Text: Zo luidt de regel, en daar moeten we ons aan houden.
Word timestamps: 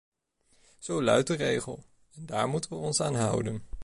Zo 0.79 1.01
luidt 1.01 1.27
de 1.27 1.35
regel, 1.35 1.83
en 2.13 2.25
daar 2.25 2.47
moeten 2.47 2.69
we 2.69 2.75
ons 2.75 3.01
aan 3.01 3.15
houden. 3.15 3.63